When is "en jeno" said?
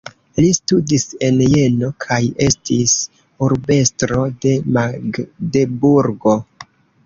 1.27-1.89